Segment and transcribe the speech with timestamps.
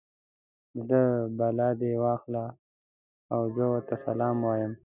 [0.75, 1.01] د ده
[1.37, 2.45] بلا دې واخلي
[3.33, 4.73] او زه ورته سلام وایم.